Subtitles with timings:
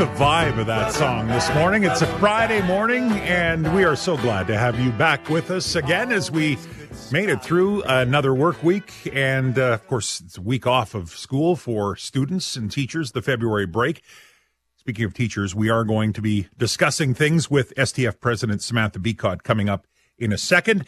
[0.00, 1.84] the vibe of that song this morning.
[1.84, 5.74] It's a Friday morning, and we are so glad to have you back with us
[5.74, 6.56] again as we
[7.12, 8.94] made it through another work week.
[9.12, 13.20] And uh, of course, it's a week off of school for students and teachers, the
[13.20, 14.02] February break.
[14.78, 19.42] Speaking of teachers, we are going to be discussing things with STF President Samantha Becotte
[19.42, 19.86] coming up
[20.16, 20.86] in a second.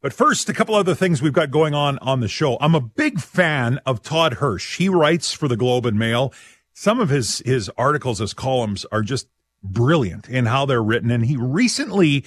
[0.00, 2.56] But first, a couple other things we've got going on on the show.
[2.62, 4.78] I'm a big fan of Todd Hirsch.
[4.78, 6.32] He writes for the Globe and Mail.
[6.78, 9.28] Some of his, his articles, his columns are just
[9.62, 11.10] brilliant in how they're written.
[11.10, 12.22] And he recently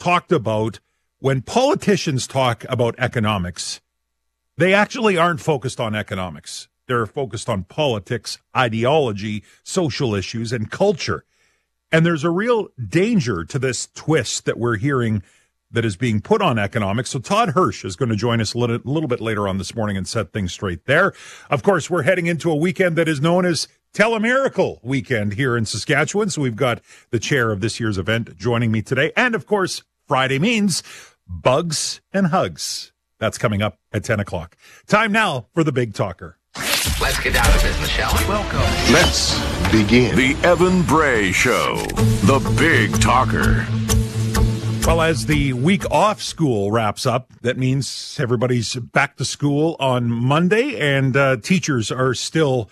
[0.00, 0.80] talked about
[1.20, 3.80] when politicians talk about economics,
[4.56, 6.66] they actually aren't focused on economics.
[6.88, 11.24] They're focused on politics, ideology, social issues, and culture.
[11.92, 15.22] And there's a real danger to this twist that we're hearing
[15.70, 17.10] that is being put on economics.
[17.10, 19.76] So Todd Hirsch is going to join us a little, little, bit later on this
[19.76, 21.14] morning and set things straight there.
[21.48, 25.66] Of course, we're heading into a weekend that is known as Telemiracle weekend here in
[25.66, 26.30] Saskatchewan.
[26.30, 29.12] So we've got the chair of this year's event joining me today.
[29.16, 30.82] And of course, Friday means
[31.28, 32.92] bugs and hugs.
[33.18, 34.56] That's coming up at 10 o'clock.
[34.86, 36.38] Time now for the big talker.
[37.00, 38.26] Let's get down to business, shall we?
[38.26, 38.60] Welcome.
[38.92, 39.38] Let's
[39.70, 40.16] begin.
[40.16, 41.76] The Evan Bray Show,
[42.24, 43.66] the big talker.
[44.86, 50.10] Well, as the week off school wraps up, that means everybody's back to school on
[50.10, 52.70] Monday, and uh, teachers are still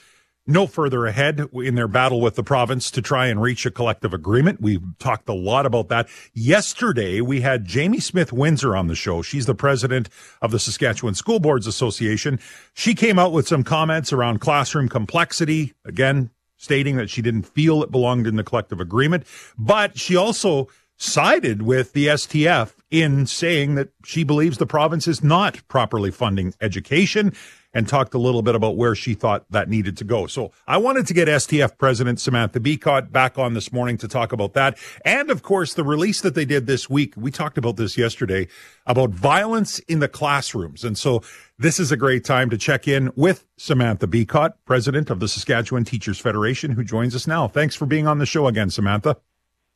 [0.51, 4.13] no further ahead in their battle with the province to try and reach a collective
[4.13, 4.61] agreement.
[4.61, 6.09] We've talked a lot about that.
[6.35, 9.23] Yesterday, we had Jamie Smith Windsor on the show.
[9.23, 10.09] She's the president
[10.43, 12.39] of the Saskatchewan School Boards Association.
[12.75, 15.75] She came out with some comments around classroom complexity.
[15.85, 19.25] Again, stating that she didn't feel it belonged in the collective agreement,
[19.57, 25.25] but she also sided with the STF in saying that she believes the province is
[25.25, 27.33] not properly funding education
[27.73, 30.27] and talked a little bit about where she thought that needed to go.
[30.27, 34.33] So I wanted to get STF President Samantha Becotte back on this morning to talk
[34.33, 34.79] about that.
[35.05, 38.49] And of course, the release that they did this week, we talked about this yesterday
[38.87, 40.85] about violence in the classrooms.
[40.85, 41.23] And so
[41.59, 45.85] this is a great time to check in with Samantha Becotte, President of the Saskatchewan
[45.85, 47.47] Teachers Federation, who joins us now.
[47.47, 49.17] Thanks for being on the show again, Samantha.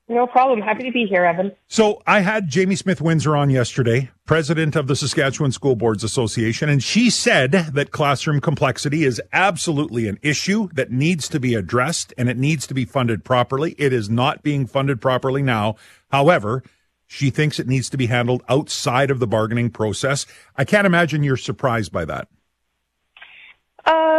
[0.07, 0.61] No problem.
[0.61, 1.53] Happy to be here, Evan.
[1.67, 6.69] So I had Jamie Smith Windsor on yesterday, president of the Saskatchewan School Boards Association,
[6.69, 12.13] and she said that classroom complexity is absolutely an issue that needs to be addressed
[12.19, 13.75] and it needs to be funded properly.
[13.79, 15.77] It is not being funded properly now.
[16.11, 16.63] However,
[17.07, 20.27] she thinks it needs to be handled outside of the bargaining process.
[20.57, 22.29] I can't imagine you're surprised by that.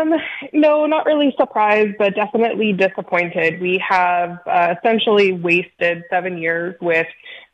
[0.05, 0.19] Um,
[0.53, 3.61] no, not really surprised, but definitely disappointed.
[3.61, 7.07] We have uh, essentially wasted seven years with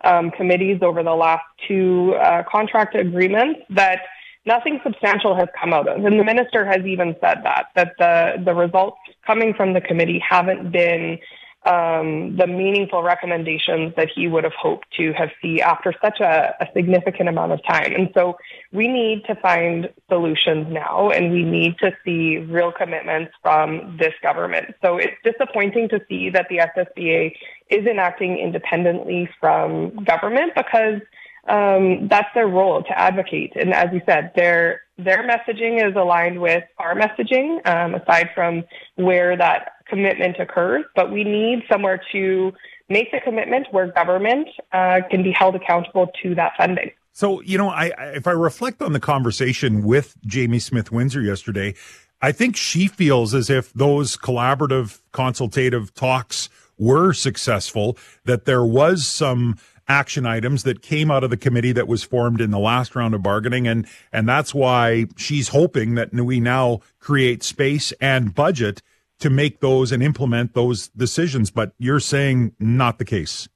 [0.03, 4.01] um, committees over the last two uh, contract agreements that
[4.45, 6.03] nothing substantial has come out of.
[6.03, 10.21] And the minister has even said that, that the, the results coming from the committee
[10.27, 11.19] haven't been
[11.63, 16.55] um, the meaningful recommendations that he would have hoped to have seen after such a,
[16.59, 17.93] a, significant amount of time.
[17.93, 18.35] And so
[18.71, 24.13] we need to find solutions now and we need to see real commitments from this
[24.23, 24.73] government.
[24.81, 27.35] So it's disappointing to see that the SSBA
[27.69, 31.01] isn't acting independently from government because
[31.47, 33.53] um, that's their role to advocate.
[33.55, 38.63] And as you said, their their messaging is aligned with our messaging, um, aside from
[38.95, 40.85] where that commitment occurs.
[40.95, 42.51] But we need somewhere to
[42.89, 46.91] make the commitment where government uh, can be held accountable to that funding.
[47.13, 51.75] So, you know, I, if I reflect on the conversation with Jamie Smith Windsor yesterday,
[52.21, 59.05] I think she feels as if those collaborative consultative talks were successful, that there was
[59.05, 62.95] some action items that came out of the committee that was formed in the last
[62.95, 63.67] round of bargaining.
[63.67, 68.81] And, and that's why she's hoping that we now create space and budget
[69.21, 71.51] to make those and implement those decisions.
[71.51, 73.47] But you're saying not the case.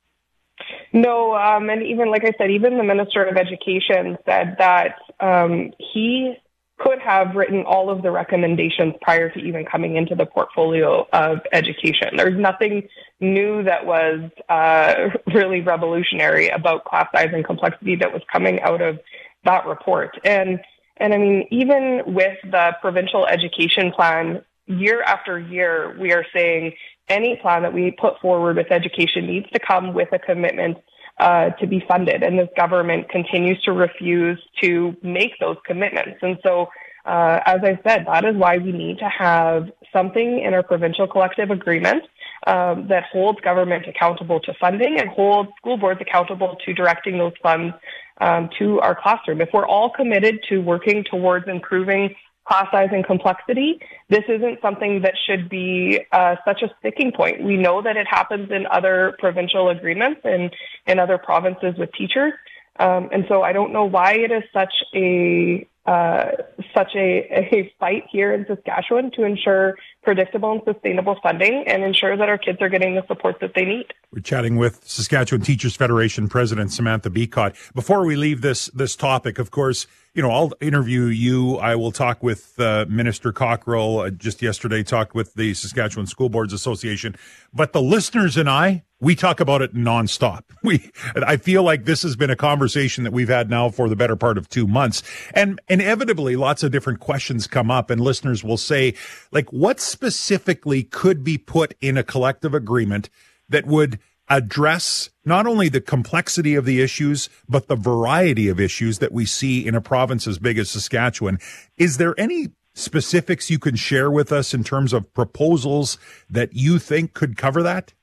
[0.93, 5.73] No, um, and even like I said, even the Minister of Education said that um,
[5.77, 6.35] he
[6.77, 11.39] could have written all of the recommendations prior to even coming into the portfolio of
[11.53, 12.17] education.
[12.17, 12.87] There's nothing
[13.19, 18.81] new that was uh, really revolutionary about class size and complexity that was coming out
[18.81, 18.99] of
[19.45, 20.19] that report.
[20.23, 20.59] And
[20.97, 26.73] and I mean, even with the provincial education plan, year after year, we are saying
[27.09, 30.78] any plan that we put forward with education needs to come with a commitment
[31.20, 32.23] uh, to be funded.
[32.23, 36.17] And this government continues to refuse to make those commitments.
[36.22, 36.67] And so,
[37.06, 41.08] uh, as I said, that is why we need to have something in our provincial
[41.08, 42.03] collective agreement
[42.47, 47.34] um, that holds government accountable to funding and holds school boards accountable to directing those
[47.41, 47.73] funds
[48.20, 49.41] um, to our classroom.
[49.41, 52.16] If we're all committed to working towards improving
[52.47, 57.43] class size and complexity, this isn't something that should be uh, such a sticking point.
[57.43, 60.53] We know that it happens in other provincial agreements and
[60.85, 62.33] in other provinces with teachers.
[62.77, 66.32] Um, and so I don't know why it is such a uh,
[66.73, 72.16] such a, a fight here in Saskatchewan to ensure predictable and sustainable funding and ensure
[72.17, 73.85] that our kids are getting the support that they need.
[74.11, 77.55] We're chatting with Saskatchewan Teachers Federation President Samantha Becotte.
[77.73, 81.58] Before we leave this this topic, of course, you know, I'll interview you.
[81.58, 83.99] I will talk with uh, Minister Cockrill.
[83.99, 87.16] Uh, just yesterday, talked with the Saskatchewan School Boards Association.
[87.53, 90.43] But the listeners and I, we talk about it nonstop.
[90.63, 93.95] We, I feel like this has been a conversation that we've had now for the
[93.95, 95.03] better part of two months,
[95.35, 98.95] and inevitably, lots of different questions come up, and listeners will say,
[99.31, 103.11] like, what specifically could be put in a collective agreement
[103.47, 108.97] that would address not only the complexity of the issues, but the variety of issues
[108.99, 111.37] that we see in a province as big as Saskatchewan.
[111.77, 115.97] Is there any specifics you can share with us in terms of proposals
[116.27, 117.93] that you think could cover that?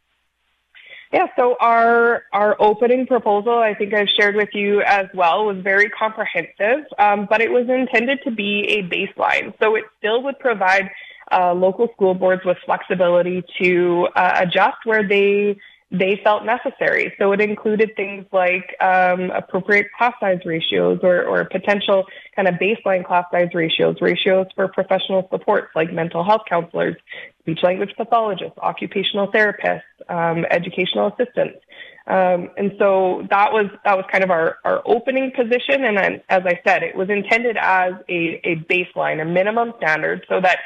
[1.12, 5.58] Yeah, so our our opening proposal, I think I've shared with you as well, was
[5.58, 9.52] very comprehensive, um, but it was intended to be a baseline.
[9.62, 10.90] So it still would provide
[11.30, 15.58] uh, local school boards with flexibility to uh, adjust where they
[15.92, 17.12] they felt necessary.
[17.18, 22.04] So it included things like um, appropriate class size ratios or, or potential
[22.34, 26.96] kind of baseline class size ratios, ratios for professional supports like mental health counselors,
[27.40, 31.58] speech language pathologists, occupational therapists, um, educational assistants.
[32.06, 35.84] Um, and so that was that was kind of our, our opening position.
[35.84, 40.24] And then, as I said, it was intended as a, a baseline, a minimum standard,
[40.28, 40.58] so that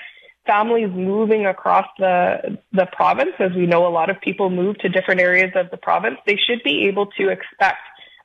[0.46, 4.88] families moving across the the province, as we know a lot of people move to
[4.88, 7.78] different areas of the province, they should be able to expect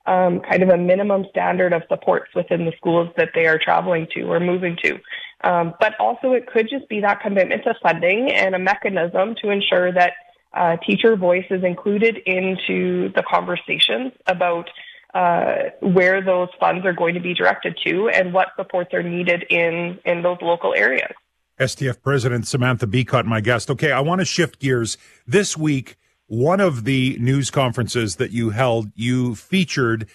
[0.06, 4.08] um, kind of a minimum standard of supports within the schools that they are traveling
[4.14, 5.00] to or moving to.
[5.44, 9.50] Um, but also, it could just be that commitment to funding and a mechanism to
[9.50, 10.14] ensure that
[10.54, 14.70] uh, teacher voice is included into the conversations about
[15.14, 19.46] uh, where those funds are going to be directed to and what supports are needed
[19.50, 21.12] in in those local areas.
[21.62, 23.70] STF President Samantha Becotte, my guest.
[23.70, 24.98] Okay, I want to shift gears.
[25.28, 30.10] This week, one of the news conferences that you held, you featured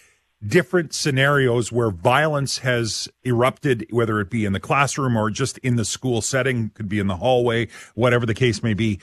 [0.44, 5.76] different scenarios where violence has erupted, whether it be in the classroom or just in
[5.76, 8.98] the school setting, could be in the hallway, whatever the case may be.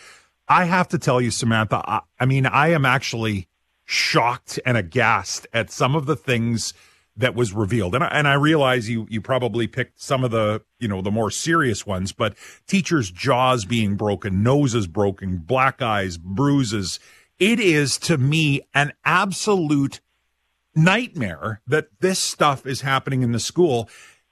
[0.49, 3.47] I have to tell you, Samantha, I, I mean, I am actually
[3.85, 6.73] shocked and aghast at some of the things
[7.15, 7.95] that was revealed.
[7.95, 11.11] And I, and I realize you you probably picked some of the you know the
[11.11, 12.35] more serious ones, but
[12.67, 16.99] teachers' jaws being broken, noses broken, black eyes, bruises.
[17.39, 20.01] It is to me an absolute
[20.75, 23.89] nightmare that this stuff is happening in the school.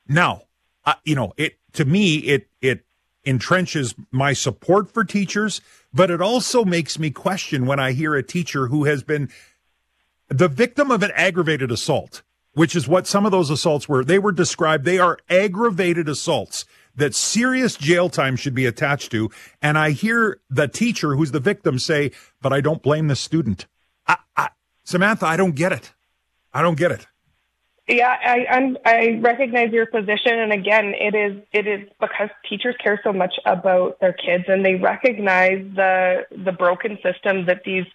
[0.08, 0.44] Now,
[0.86, 2.86] uh, you know it to me it it
[3.26, 5.62] entrenches my support for teachers,
[5.94, 9.30] but it also makes me question when I hear a teacher who has been
[10.28, 14.04] the victim of an aggravated assault which is what some of those assaults were.
[14.04, 16.66] They were described, they are aggravated assaults
[16.96, 19.30] that serious jail time should be attached to.
[19.62, 22.12] And I hear the teacher who's the victim say,
[22.42, 23.68] but I don't blame the student.
[24.08, 24.50] I, I,
[24.84, 25.94] Samantha, I don't get it.
[26.54, 27.08] I don't get it.
[27.92, 32.74] Yeah, I I'm, I recognize your position, and again, it is it is because teachers
[32.82, 37.86] care so much about their kids, and they recognize the the broken system that these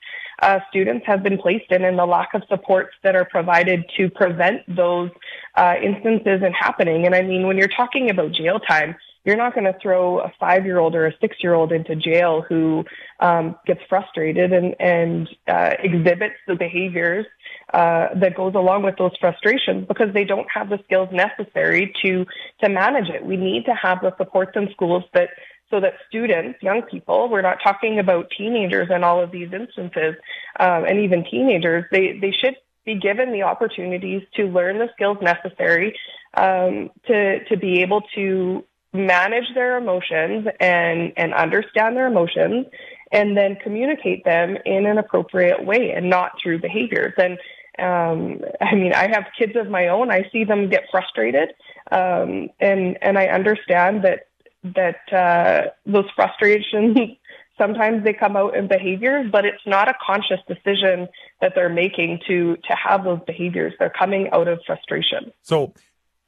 [0.42, 4.10] uh, students have been placed in and the lack of supports that are provided to
[4.10, 5.10] prevent those
[5.54, 7.06] uh, instances in happening.
[7.06, 10.32] And I mean, when you're talking about jail time, you're not going to throw a
[10.38, 12.84] five year old or a six year old into jail who
[13.20, 17.24] um, gets frustrated and, and uh, exhibits the behaviors
[17.72, 22.24] uh, that goes along with those frustrations because they don't have the skills necessary to
[22.62, 23.24] to manage it.
[23.24, 25.30] We need to have the supports in schools that
[25.70, 30.14] so that students, young people, we're not talking about teenagers in all of these instances,
[30.60, 32.54] um, and even teenagers, they, they should
[32.84, 35.98] be given the opportunities to learn the skills necessary
[36.34, 42.66] um, to, to be able to manage their emotions and, and understand their emotions
[43.12, 47.12] and then communicate them in an appropriate way and not through behaviors.
[47.18, 47.38] And
[47.78, 50.10] um, I mean, I have kids of my own.
[50.10, 51.50] I see them get frustrated,
[51.90, 54.28] um, and and I understand that
[54.74, 56.98] that uh, those frustrations
[57.58, 61.08] sometimes they come out in behaviors, but it's not a conscious decision
[61.40, 63.72] that they're making to to have those behaviors.
[63.78, 65.32] They're coming out of frustration.
[65.42, 65.72] So,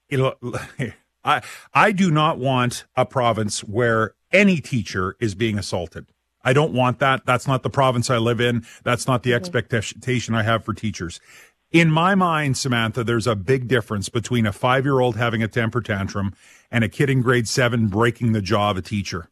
[0.09, 0.35] you know,
[1.25, 1.43] I
[1.75, 6.07] I do not want a province where any teacher is being assaulted.
[6.45, 7.26] I don't want that.
[7.26, 8.64] That's not the province I live in.
[8.85, 9.57] That's not the mm-hmm.
[9.57, 11.21] expectation I have for teachers.
[11.71, 15.49] In my mind, Samantha, there's a big difference between a five year old having a
[15.49, 16.35] temper tantrum
[16.71, 19.28] and a kid in grade seven breaking the jaw of a teacher.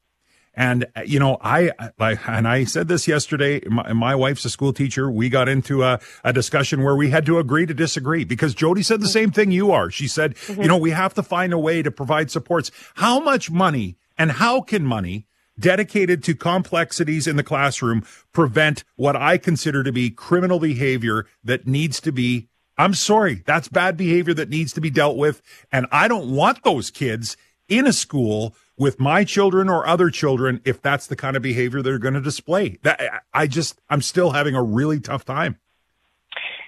[0.56, 3.60] And you know, I like, and I said this yesterday.
[3.68, 5.10] My, my, wife's a school teacher.
[5.10, 8.82] We got into a, a, discussion where we had to agree to disagree because Jody
[8.82, 9.90] said the same thing you are.
[9.90, 10.62] She said, mm-hmm.
[10.62, 12.70] you know, we have to find a way to provide supports.
[12.94, 15.26] How much money and how can money
[15.58, 21.66] dedicated to complexities in the classroom prevent what I consider to be criminal behavior that
[21.66, 22.48] needs to be
[22.78, 25.40] I'm sorry, that's bad behavior that needs to be dealt with.
[25.72, 27.36] And I don't want those kids
[27.68, 31.82] in a school with my children or other children if that's the kind of behavior
[31.82, 32.78] they're going to display.
[32.82, 33.00] That
[33.32, 35.58] I just I'm still having a really tough time.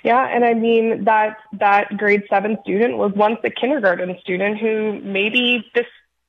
[0.02, 5.00] Yeah, and I mean that that grade 7 student was once a kindergarten student who
[5.02, 5.86] maybe this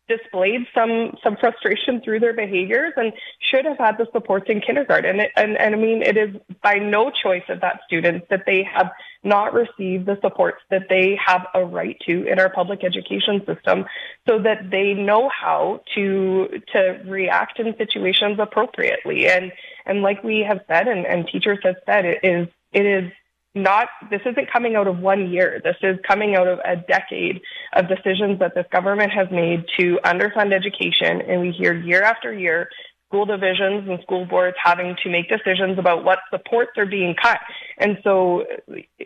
[0.09, 5.19] displayed some some frustration through their behaviors and should have had the supports in kindergarten.
[5.19, 8.63] And, and, and I mean, it is by no choice of that student that they
[8.63, 8.91] have
[9.23, 13.85] not received the supports that they have a right to in our public education system
[14.27, 19.27] so that they know how to to react in situations appropriately.
[19.27, 19.51] And
[19.85, 23.11] and like we have said and, and teachers have said, it is it is
[23.55, 25.61] not this isn't coming out of one year.
[25.63, 27.41] This is coming out of a decade
[27.73, 31.21] of decisions that this government has made to underfund education.
[31.21, 32.69] And we hear year after year
[33.07, 37.39] school divisions and school boards having to make decisions about what supports are being cut.
[37.79, 38.45] And so,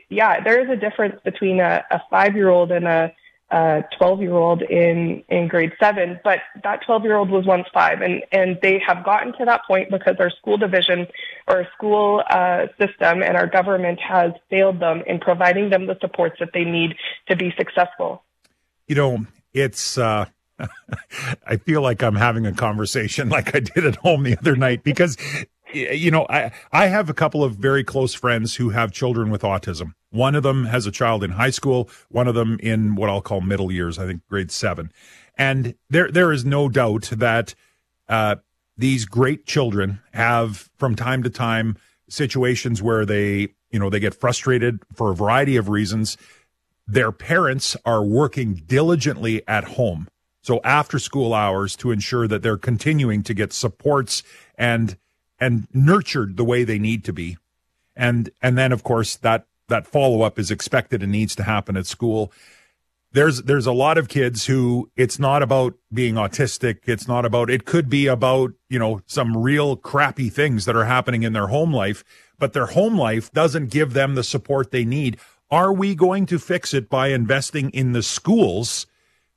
[0.09, 3.13] yeah, there is a difference between a, a five year old and a
[3.53, 7.67] a 12 year old in, in grade seven, but that 12 year old was once
[7.72, 8.01] five.
[8.01, 11.05] And, and they have gotten to that point because our school division
[11.48, 15.98] or our school uh, system and our government has failed them in providing them the
[16.01, 16.95] supports that they need
[17.27, 18.24] to be successful.
[18.88, 20.25] You know, it's, uh,
[21.48, 24.83] I feel like I'm having a conversation like I did at home the other night
[24.83, 25.15] because
[25.74, 29.41] you know, I, I have a couple of very close friends who have children with
[29.41, 29.93] autism.
[30.13, 33.20] One of them has a child in high school, one of them in what I'll
[33.20, 34.91] call middle years, I think grade seven.
[35.36, 37.55] And there, there is no doubt that,
[38.08, 38.36] uh,
[38.77, 41.77] these great children have from time to time
[42.10, 46.15] situations where they, you know, they get frustrated for a variety of reasons.
[46.88, 50.08] Their parents are working diligently at home.
[50.43, 54.22] So after school hours to ensure that they're continuing to get supports
[54.58, 54.96] and
[55.39, 57.38] and nurtured the way they need to be.
[57.96, 61.75] And and then of course that that follow up is expected and needs to happen
[61.75, 62.32] at school.
[63.12, 66.82] There's there's a lot of kids who it's not about being autistic.
[66.86, 70.86] It's not about it could be about, you know, some real crappy things that are
[70.86, 72.03] happening in their home life,
[72.38, 75.18] but their home life doesn't give them the support they need.
[75.50, 78.86] Are we going to fix it by investing in the schools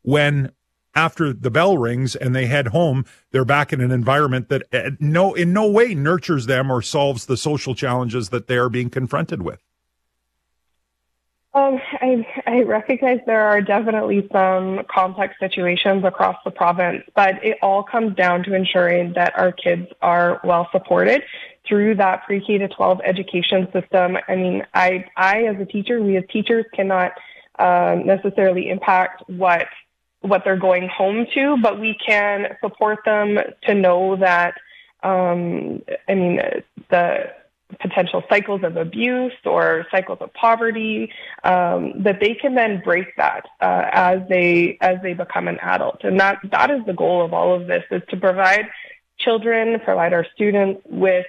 [0.02, 0.52] when
[0.95, 4.90] after the bell rings and they head home, they're back in an environment that uh,
[4.99, 8.90] no, in no way nurtures them or solves the social challenges that they are being
[8.90, 9.65] confronted with.
[11.56, 17.56] Um, I, I recognize there are definitely some complex situations across the province, but it
[17.62, 21.22] all comes down to ensuring that our kids are well supported
[21.66, 24.18] through that pre-K to 12 education system.
[24.28, 27.12] I mean, I, I as a teacher, we as teachers cannot
[27.58, 29.66] um, necessarily impact what
[30.20, 34.54] what they're going home to, but we can support them to know that,
[35.02, 36.40] um, I mean,
[36.90, 37.32] the
[37.80, 41.11] potential cycles of abuse or cycles of poverty,
[41.44, 46.04] um, that they can then break that uh, as they as they become an adult,
[46.04, 48.66] and that that is the goal of all of this: is to provide
[49.18, 51.26] children, provide our students with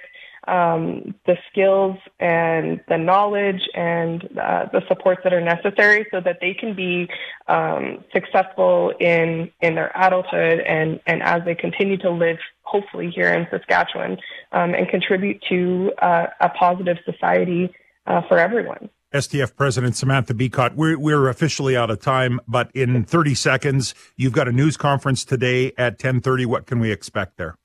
[0.48, 6.38] um, the skills and the knowledge and uh, the supports that are necessary so that
[6.40, 7.08] they can be
[7.48, 13.32] um, successful in in their adulthood and and as they continue to live hopefully here
[13.32, 14.18] in Saskatchewan
[14.52, 17.70] um, and contribute to uh, a positive society
[18.06, 18.90] uh, for everyone.
[19.14, 24.34] STF President Samantha Becotte, we're, we're officially out of time, but in 30 seconds, you've
[24.34, 26.44] got a news conference today at 10:30.
[26.44, 27.56] What can we expect there?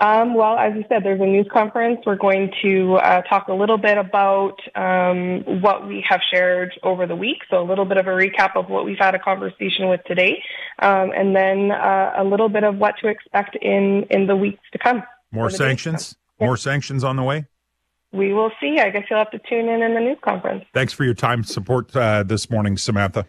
[0.00, 2.00] Um, well, as you said, there's a news conference.
[2.06, 7.06] We're going to uh, talk a little bit about um, what we have shared over
[7.06, 9.88] the week, so a little bit of a recap of what we've had a conversation
[9.88, 10.40] with today,
[10.78, 14.62] um, and then uh, a little bit of what to expect in in the weeks
[14.72, 15.02] to come.
[15.32, 16.16] More sanctions.
[16.40, 17.46] More sanctions on the way.
[18.12, 18.78] We will see.
[18.78, 20.64] I guess you'll have to tune in in the news conference.
[20.72, 23.26] Thanks for your time support uh, this morning, Samantha.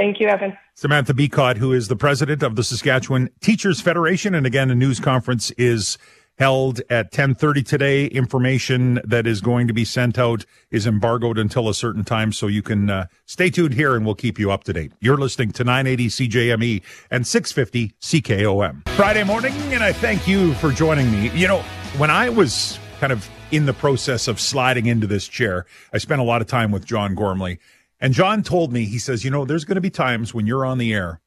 [0.00, 0.56] Thank you, Evan.
[0.76, 4.34] Samantha Becotte, who is the president of the Saskatchewan Teachers Federation.
[4.34, 5.98] And again, a news conference is
[6.38, 8.06] held at 1030 today.
[8.06, 12.32] Information that is going to be sent out is embargoed until a certain time.
[12.32, 14.94] So you can uh, stay tuned here and we'll keep you up to date.
[15.00, 18.88] You're listening to 980 CJME and 650 CKOM.
[18.96, 21.28] Friday morning, and I thank you for joining me.
[21.32, 21.60] You know,
[21.98, 25.66] when I was kind of in the process of sliding into this chair.
[25.92, 27.58] I spent a lot of time with John Gormley.
[28.00, 30.64] And John told me, he says, you know, there's going to be times when you're
[30.64, 31.20] on the air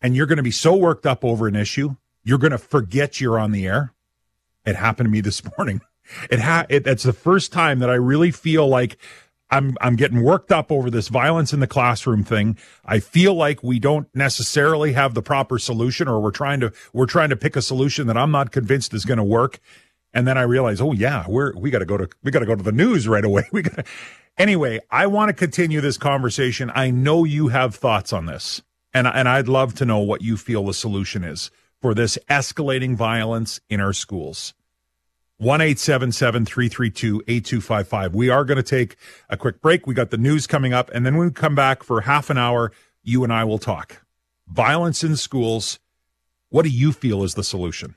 [0.00, 3.20] and you're going to be so worked up over an issue, you're going to forget
[3.20, 3.92] you're on the air.
[4.64, 5.82] It happened to me this morning.
[6.30, 8.96] It ha- it, it's the first time that I really feel like
[9.50, 12.56] I'm I'm getting worked up over this violence in the classroom thing.
[12.84, 17.06] I feel like we don't necessarily have the proper solution or we're trying to we're
[17.06, 19.60] trying to pick a solution that I'm not convinced is going to work.
[20.12, 22.46] And then I realize, "Oh yeah, we're we got to go to we got to
[22.46, 23.84] go to the news right away." We gotta,
[24.38, 26.70] Anyway, I want to continue this conversation.
[26.74, 28.62] I know you have thoughts on this.
[28.94, 31.50] And and I'd love to know what you feel the solution is
[31.80, 34.54] for this escalating violence in our schools.
[35.38, 38.14] 1 332 8255.
[38.14, 38.96] We are going to take
[39.30, 39.86] a quick break.
[39.86, 40.90] We got the news coming up.
[40.92, 44.02] And then when we come back for half an hour, you and I will talk.
[44.46, 45.78] Violence in schools.
[46.50, 47.96] What do you feel is the solution?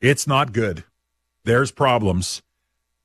[0.00, 0.84] It's not good.
[1.46, 2.42] There's problems.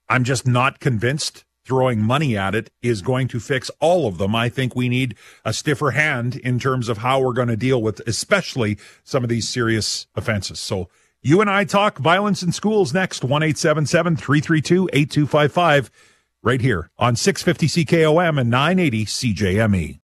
[0.10, 4.36] I'm just not convinced throwing money at it is going to fix all of them.
[4.36, 5.14] I think we need
[5.46, 9.30] a stiffer hand in terms of how we're going to deal with, especially some of
[9.30, 10.60] these serious offenses.
[10.60, 10.90] So,
[11.22, 15.92] you and I talk violence in schools next, 1 332 8255,
[16.42, 20.00] right here on 650 CKOM and 980 CJME.